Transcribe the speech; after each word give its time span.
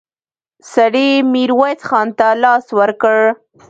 سړي 0.73 1.09
ميرويس 1.33 1.79
خان 1.87 2.07
ته 2.17 2.27
لاس 2.43 2.65
ورکړ. 2.79 3.17